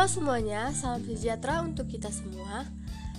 Halo 0.00 0.16
semuanya, 0.16 0.72
salam 0.72 1.04
sejahtera 1.04 1.60
untuk 1.60 1.84
kita 1.84 2.08
semua. 2.08 2.64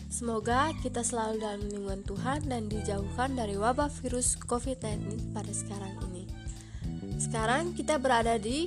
Semoga 0.09 0.73
kita 0.81 1.05
selalu 1.05 1.37
dalam 1.37 1.61
lindungan 1.61 2.01
Tuhan 2.01 2.49
dan 2.49 2.73
dijauhkan 2.73 3.37
dari 3.37 3.53
wabah 3.53 3.85
virus 4.01 4.33
COVID-19 4.49 5.29
pada 5.29 5.53
sekarang 5.53 5.93
ini. 6.09 6.25
Sekarang 7.21 7.77
kita 7.77 8.01
berada 8.01 8.33
di 8.41 8.65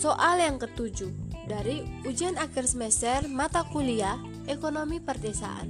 soal 0.00 0.40
yang 0.40 0.56
ketujuh 0.56 1.12
dari 1.44 1.84
ujian 2.08 2.40
akhir 2.40 2.64
semester 2.64 3.28
mata 3.28 3.68
kuliah 3.68 4.16
Ekonomi 4.48 4.96
Perdesaan. 4.96 5.68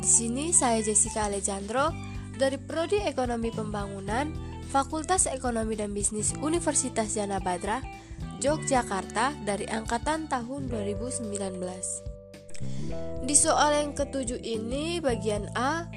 Di 0.00 0.08
sini 0.08 0.56
saya 0.56 0.80
Jessica 0.80 1.28
Alejandro 1.28 1.92
dari 2.40 2.56
Prodi 2.56 3.04
Ekonomi 3.04 3.52
Pembangunan, 3.52 4.32
Fakultas 4.72 5.28
Ekonomi 5.28 5.76
dan 5.76 5.92
Bisnis 5.92 6.32
Universitas 6.40 7.12
Jana 7.12 7.44
Badra 7.44 7.84
Yogyakarta 8.40 9.32
dari 9.44 9.68
angkatan 9.68 10.28
tahun 10.28 10.68
2019. 10.68 12.16
Di 13.26 13.34
soal 13.34 13.74
yang 13.84 13.92
ketujuh 13.92 14.38
ini, 14.38 15.02
bagian 15.02 15.50
A 15.58 15.90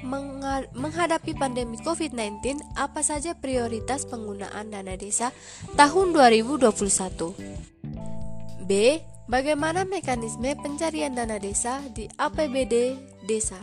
menghadapi 0.74 1.32
pandemi 1.38 1.78
COVID-19, 1.80 2.58
apa 2.74 3.06
saja 3.06 3.38
prioritas 3.38 4.02
penggunaan 4.04 4.74
dana 4.74 4.98
desa 4.98 5.30
tahun 5.78 6.12
2021? 6.12 8.66
B. 8.66 8.98
Bagaimana 9.30 9.86
mekanisme 9.86 10.58
pencarian 10.58 11.14
dana 11.14 11.38
desa 11.38 11.78
di 11.94 12.10
APBD 12.18 12.98
desa? 13.30 13.62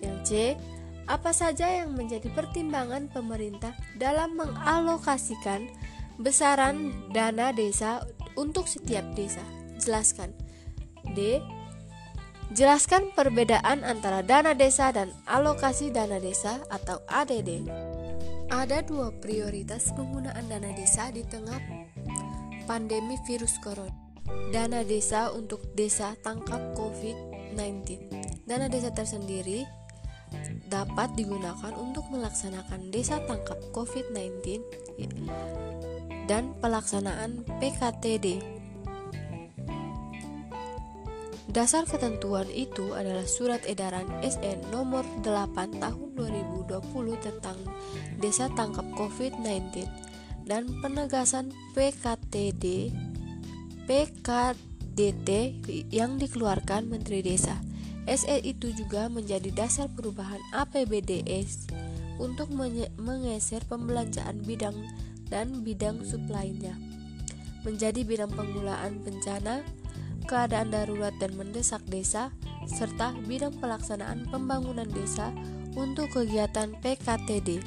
Yang 0.00 0.16
C. 0.24 0.30
Apa 1.04 1.36
saja 1.36 1.68
yang 1.68 1.92
menjadi 1.92 2.32
pertimbangan 2.32 3.12
pemerintah 3.12 3.76
dalam 4.00 4.40
mengalokasikan 4.40 5.68
besaran 6.20 6.92
dana 7.16 7.50
desa 7.50 8.04
untuk 8.36 8.68
setiap 8.68 9.02
desa. 9.16 9.42
Jelaskan. 9.80 10.36
D. 11.16 11.40
Jelaskan 12.52 13.14
perbedaan 13.16 13.86
antara 13.86 14.20
dana 14.20 14.52
desa 14.52 14.92
dan 14.92 15.08
alokasi 15.24 15.88
dana 15.88 16.20
desa 16.20 16.60
atau 16.68 17.00
ADD. 17.08 17.64
Ada 18.50 18.82
dua 18.84 19.14
prioritas 19.22 19.94
penggunaan 19.94 20.50
dana 20.50 20.74
desa 20.74 21.08
di 21.14 21.24
tengah 21.24 21.56
pandemi 22.68 23.16
virus 23.24 23.56
corona. 23.62 23.94
Dana 24.50 24.82
desa 24.84 25.30
untuk 25.32 25.72
desa 25.78 26.18
tangkap 26.20 26.60
COVID-19. 26.74 28.10
Dana 28.44 28.66
desa 28.66 28.90
tersendiri 28.90 29.64
dapat 30.70 31.14
digunakan 31.18 31.74
untuk 31.78 32.06
melaksanakan 32.10 32.94
desa 32.94 33.18
tangkap 33.26 33.58
COVID-19 33.74 34.62
dan 36.30 36.54
pelaksanaan 36.62 37.42
PKTD. 37.58 38.38
Dasar 41.50 41.82
ketentuan 41.82 42.46
itu 42.46 42.94
adalah 42.94 43.26
Surat 43.26 43.58
Edaran 43.66 44.06
SN 44.22 44.70
nomor 44.70 45.02
8 45.26 45.82
tahun 45.82 46.08
2020 46.14 46.70
tentang 47.18 47.58
Desa 48.22 48.46
Tangkap 48.54 48.86
COVID-19 48.94 49.82
dan 50.46 50.70
penegasan 50.78 51.50
PKTD 51.74 52.94
PKDT 53.90 55.28
yang 55.90 56.14
dikeluarkan 56.22 56.86
Menteri 56.86 57.26
Desa. 57.26 57.58
SE 58.06 58.38
itu 58.46 58.70
juga 58.70 59.10
menjadi 59.10 59.50
dasar 59.50 59.90
perubahan 59.90 60.38
APBDS 60.54 61.66
untuk 62.22 62.54
menggeser 62.54 63.66
pembelanjaan 63.66 64.38
bidang 64.46 64.78
dan 65.30 65.62
bidang 65.64 66.02
suplainya 66.04 66.90
menjadi 67.64 68.00
bidang 68.04 68.32
penggunaan 68.32 69.04
bencana, 69.04 69.64
keadaan 70.24 70.72
darurat 70.72 71.12
dan 71.20 71.36
mendesak 71.36 71.84
desa, 71.88 72.32
serta 72.64 73.16
bidang 73.28 73.56
pelaksanaan 73.60 74.28
pembangunan 74.28 74.88
desa 74.88 75.32
untuk 75.76 76.12
kegiatan 76.12 76.72
PKTD. 76.80 77.60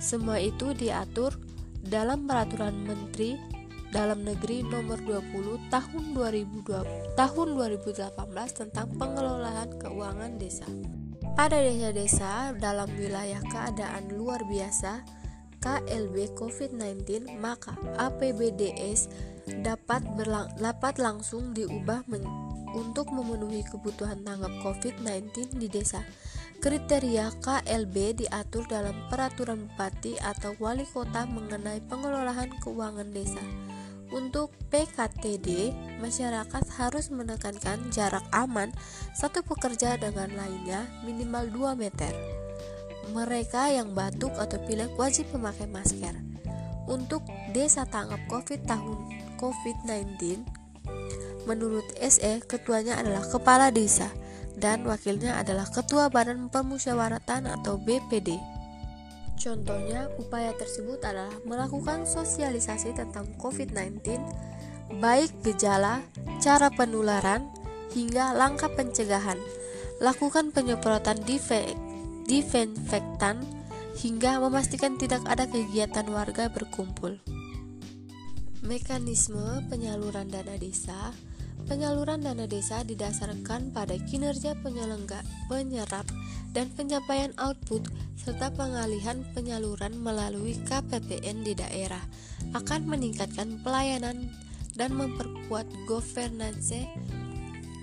Semua 0.00 0.40
itu 0.40 0.72
diatur 0.72 1.36
dalam 1.84 2.24
Peraturan 2.24 2.76
Menteri 2.84 3.36
Dalam 3.90 4.22
Negeri 4.22 4.62
Nomor 4.62 5.02
20 5.02 5.66
Tahun 5.66 6.04
2020 6.14 7.18
tahun 7.18 7.48
2018 7.58 8.16
tentang 8.54 8.86
pengelolaan 8.96 9.76
keuangan 9.82 10.38
desa. 10.38 10.64
Pada 11.34 11.58
desa-desa 11.58 12.54
dalam 12.54 12.86
wilayah 12.94 13.42
keadaan 13.50 14.14
luar 14.14 14.46
biasa, 14.46 15.02
KLB 15.60 16.32
COVID-19, 16.40 17.36
maka 17.36 17.76
APBDS 18.00 19.12
dapat 19.60 20.00
berlang 20.16 20.48
dapat 20.56 20.96
langsung 20.96 21.52
diubah 21.52 22.04
untuk 22.72 23.12
memenuhi 23.12 23.60
kebutuhan 23.68 24.24
tanggap 24.24 24.52
COVID-19 24.64 25.60
di 25.60 25.68
desa. 25.68 26.00
Kriteria 26.60 27.32
KLB 27.40 28.24
diatur 28.24 28.68
dalam 28.68 28.92
peraturan 29.08 29.64
bupati 29.64 30.20
atau 30.20 30.52
wali 30.60 30.84
kota 30.84 31.24
mengenai 31.24 31.80
pengelolaan 31.88 32.52
keuangan 32.60 33.08
desa. 33.12 33.40
Untuk 34.10 34.52
PKTD, 34.68 35.72
masyarakat 36.02 36.64
harus 36.76 37.08
menekankan 37.14 37.94
jarak 37.94 38.26
aman 38.34 38.74
satu 39.14 39.40
pekerja 39.46 39.96
dengan 39.96 40.28
lainnya 40.34 40.84
minimal 41.06 41.46
2 41.48 41.80
meter 41.80 42.39
mereka 43.10 43.70
yang 43.70 43.92
batuk 43.92 44.34
atau 44.38 44.58
pilek 44.64 44.94
wajib 44.94 45.26
memakai 45.34 45.66
masker. 45.66 46.14
Untuk 46.90 47.22
desa 47.54 47.86
tanggap 47.86 48.18
COVID 48.26 48.66
tahun 48.66 48.98
COVID-19, 49.38 50.42
menurut 51.46 51.86
SE, 51.98 52.42
ketuanya 52.46 52.98
adalah 52.98 53.22
kepala 53.26 53.70
desa 53.70 54.10
dan 54.58 54.84
wakilnya 54.84 55.38
adalah 55.38 55.66
ketua 55.70 56.12
Badan 56.12 56.50
Permusyawaratan 56.50 57.48
atau 57.48 57.80
BPD. 57.80 58.36
Contohnya, 59.40 60.12
upaya 60.20 60.52
tersebut 60.52 61.00
adalah 61.00 61.32
melakukan 61.48 62.04
sosialisasi 62.04 62.92
tentang 62.92 63.24
COVID-19, 63.40 64.20
baik 65.00 65.32
gejala, 65.40 66.04
cara 66.44 66.68
penularan, 66.68 67.48
hingga 67.96 68.36
langkah 68.36 68.68
pencegahan. 68.68 69.40
Lakukan 70.00 70.52
penyemprotan 70.52 71.24
disinfektan 71.24 71.89
hingga 73.98 74.38
memastikan 74.38 74.94
tidak 74.94 75.26
ada 75.26 75.50
kegiatan 75.50 76.06
warga 76.06 76.46
berkumpul. 76.46 77.18
Mekanisme 78.62 79.66
penyaluran 79.66 80.30
dana 80.30 80.54
desa 80.54 81.10
Penyaluran 81.66 82.22
dana 82.22 82.46
desa 82.46 82.86
didasarkan 82.86 83.74
pada 83.74 83.98
kinerja 83.98 84.54
penyelengga, 84.62 85.26
penyerap, 85.50 86.06
dan 86.54 86.70
penyampaian 86.72 87.34
output 87.36 87.84
serta 88.14 88.54
pengalihan 88.54 89.26
penyaluran 89.34 89.98
melalui 89.98 90.54
KPPN 90.70 91.42
di 91.42 91.58
daerah 91.58 92.00
akan 92.54 92.86
meningkatkan 92.86 93.58
pelayanan 93.60 94.30
dan 94.78 94.94
memperkuat 94.94 95.66
governance 95.84 96.72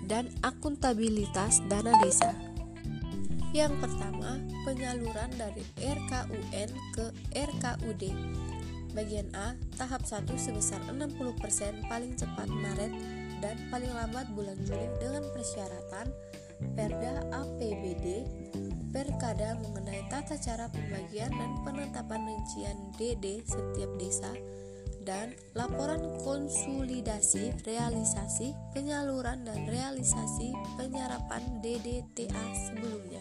dan 0.08 0.32
akuntabilitas 0.40 1.60
dana 1.68 1.92
desa. 2.00 2.47
Yang 3.56 3.80
pertama, 3.80 4.36
penyaluran 4.68 5.30
dari 5.36 5.64
RKUN 5.80 6.70
ke 6.92 7.06
RKUD. 7.32 8.04
Bagian 8.92 9.28
A, 9.36 9.56
tahap 9.76 10.04
1 10.04 10.28
sebesar 10.36 10.80
60% 10.90 11.88
paling 11.88 12.12
cepat 12.16 12.48
Maret 12.48 12.92
dan 13.38 13.56
paling 13.72 13.92
lambat 13.94 14.26
bulan 14.34 14.58
Juli 14.66 14.88
dengan 14.98 15.22
persyaratan 15.32 16.10
Perda 16.74 17.22
APBD, 17.30 18.26
Perkada 18.88 19.52
mengenai 19.60 20.00
tata 20.08 20.40
cara 20.40 20.64
pembagian 20.72 21.28
dan 21.28 21.60
penetapan 21.60 22.24
rincian 22.24 22.78
DD 22.96 23.44
setiap 23.44 23.90
desa, 24.00 24.32
dan 25.04 25.36
laporan 25.52 26.00
konsolidasi, 26.24 27.52
realisasi, 27.68 28.56
penyaluran 28.72 29.44
dan 29.44 29.68
realisasi 29.68 30.56
penyerapan 30.80 31.60
DDTA 31.60 32.44
sebelumnya. 32.56 33.20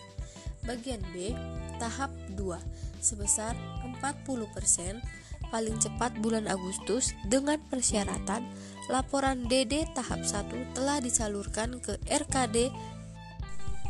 Bagian 0.67 0.99
B, 1.15 1.31
tahap 1.79 2.11
2, 2.35 2.59
sebesar 2.99 3.55
40% 3.87 4.99
paling 5.47 5.79
cepat 5.79 6.11
bulan 6.19 6.43
Agustus 6.51 7.15
dengan 7.31 7.55
persyaratan 7.71 8.43
laporan 8.91 9.47
DD 9.47 9.87
tahap 9.95 10.27
1 10.27 10.75
telah 10.75 10.99
disalurkan 10.99 11.79
ke 11.79 11.95
RKD 12.11 12.71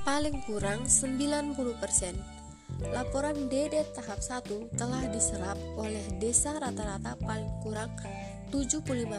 paling 0.06 0.38
kurang 0.45 0.85
90%. 0.85 1.57
Laporan 2.94 3.50
DD 3.50 3.81
tahap 3.97 4.21
1 4.21 4.77
telah 4.77 5.03
diserap 5.09 5.57
oleh 5.81 6.03
desa 6.21 6.53
rata-rata 6.62 7.18
paling 7.25 7.50
kurang 7.65 7.89
75% 8.53 9.18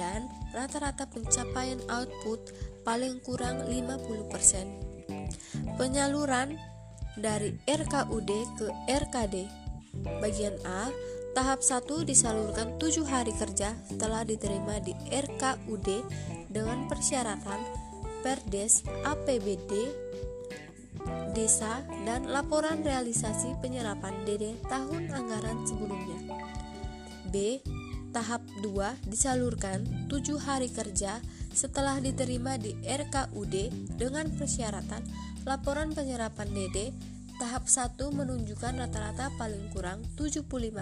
dan 0.00 0.24
rata-rata 0.56 1.04
pencapaian 1.04 1.84
output 1.92 2.40
paling 2.80 3.20
kurang 3.20 3.60
50%. 3.68 4.89
Penyaluran 5.76 6.56
dari 7.18 7.56
RKUD 7.66 8.30
ke 8.56 8.66
RKD 8.88 9.60
Bagian 10.22 10.54
A, 10.62 10.88
Tahap 11.30 11.62
1 11.62 11.86
disalurkan 12.02 12.74
7 12.78 13.06
hari 13.06 13.30
kerja 13.34 13.74
setelah 13.86 14.26
diterima 14.26 14.82
di 14.82 14.94
RKUD 15.10 15.88
dengan 16.50 16.90
persyaratan 16.90 17.60
Perdes, 18.20 18.82
APBD, 19.06 19.72
desa, 21.32 21.86
dan 22.04 22.28
laporan 22.28 22.82
realisasi 22.82 23.56
penyerapan 23.62 24.12
DD 24.26 24.58
tahun 24.66 25.14
anggaran 25.14 25.64
sebelumnya. 25.64 26.18
B. 27.30 27.62
Tahap 28.10 28.42
2 28.66 29.06
disalurkan 29.06 29.86
7 30.10 30.34
hari 30.42 30.66
kerja 30.66 31.22
setelah 31.50 31.98
diterima 31.98 32.56
di 32.56 32.74
RKUD 32.82 33.54
dengan 33.98 34.30
persyaratan 34.30 35.02
laporan 35.44 35.92
penyerapan 35.92 36.48
DD 36.50 36.94
tahap 37.40 37.64
1 37.64 37.96
menunjukkan 37.96 38.76
rata-rata 38.76 39.32
paling 39.40 39.72
kurang 39.72 40.04
75% 40.14 40.76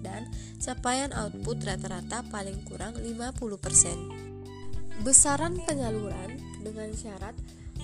dan 0.00 0.24
capaian 0.56 1.12
output 1.12 1.60
rata-rata 1.62 2.24
paling 2.32 2.56
kurang 2.64 2.96
50%. 2.96 5.04
Besaran 5.04 5.60
penyaluran 5.68 6.40
dengan 6.64 6.88
syarat 6.96 7.36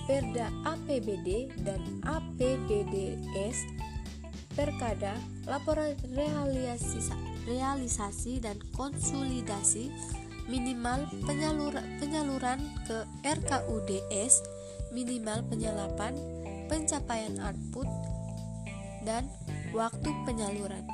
Perda 0.03 0.51
APBD 0.65 1.53
dan 1.63 1.79
APBDS 2.03 3.83
Perkada, 4.53 5.17
laporan 5.49 5.97
realisasi, 6.13 7.09
realisasi 7.49 8.37
dan 8.37 8.61
konsolidasi 8.77 9.89
minimal 10.47 11.07
penyaluran, 11.23 11.85
penyaluran 11.99 12.59
ke 12.87 13.03
RKUDS, 13.23 14.43
minimal 14.91 15.41
penyalapan, 15.47 16.13
pencapaian 16.67 17.39
output, 17.39 17.87
dan 19.03 19.27
waktu 19.75 20.09
penyaluran. 20.23 20.85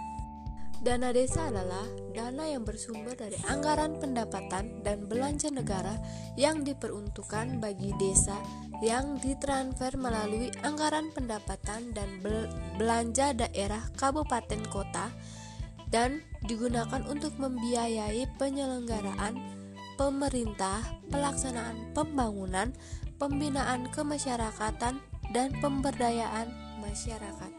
Dana 0.80 1.12
desa 1.12 1.52
adalah 1.52 1.84
dana 2.16 2.48
yang 2.48 2.64
bersumber 2.64 3.12
dari 3.12 3.36
anggaran 3.52 4.00
pendapatan 4.00 4.80
dan 4.80 5.12
belanja 5.12 5.52
negara 5.52 6.00
yang 6.40 6.64
diperuntukkan 6.64 7.60
bagi 7.60 7.92
desa 8.00 8.40
yang 8.80 9.20
ditransfer 9.20 10.00
melalui 10.00 10.48
anggaran 10.64 11.12
pendapatan 11.12 11.92
dan 11.92 12.24
belanja 12.80 13.36
daerah 13.36 13.84
kabupaten 14.00 14.64
kota 14.72 15.12
dan 15.90 16.22
digunakan 16.46 17.02
untuk 17.10 17.34
membiayai 17.42 18.30
penyelenggaraan 18.38 19.36
pemerintah, 20.00 20.80
pelaksanaan 21.12 21.92
pembangunan, 21.92 22.72
pembinaan 23.20 23.92
kemasyarakatan, 23.92 25.04
dan 25.36 25.54
pemberdayaan 25.60 26.50
masyarakat. 26.82 27.52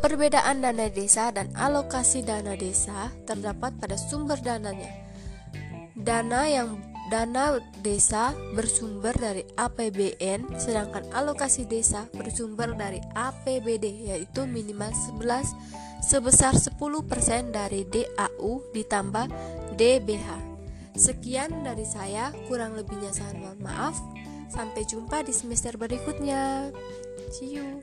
Perbedaan 0.00 0.64
dana 0.64 0.88
desa 0.90 1.30
dan 1.30 1.52
alokasi 1.54 2.24
dana 2.24 2.58
desa 2.58 3.12
terdapat 3.28 3.76
pada 3.78 3.94
sumber 3.94 4.40
dananya. 4.40 4.90
Dana 5.94 6.48
yang 6.48 6.80
dana 7.06 7.62
desa 7.86 8.34
bersumber 8.54 9.14
dari 9.14 9.46
APBN 9.54 10.58
sedangkan 10.58 11.06
alokasi 11.14 11.64
desa 11.64 12.10
bersumber 12.14 12.74
dari 12.74 12.98
APBD 13.14 14.10
yaitu 14.10 14.42
minimal 14.44 14.90
11 14.90 15.54
sebesar 16.02 16.54
10% 16.54 16.70
dari 17.50 17.82
DAU 17.86 18.62
ditambah 18.70 19.26
DBH. 19.74 20.28
Sekian 20.96 21.60
dari 21.60 21.84
saya, 21.84 22.32
kurang 22.48 22.72
lebihnya 22.72 23.12
saya 23.12 23.36
mohon 23.36 23.60
maaf. 23.60 24.00
Sampai 24.48 24.88
jumpa 24.88 25.26
di 25.26 25.34
semester 25.34 25.76
berikutnya. 25.76 26.72
See 27.34 27.60
you. 27.60 27.82